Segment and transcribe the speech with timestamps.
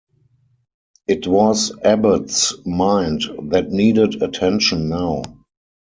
[1.05, 5.21] It was Abbott's mind that needed attention now.